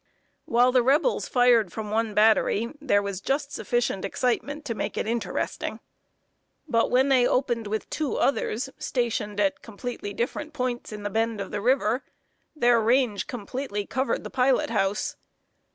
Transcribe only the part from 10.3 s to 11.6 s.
points in the bend of